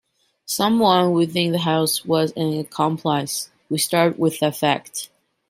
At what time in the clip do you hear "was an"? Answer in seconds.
2.05-2.57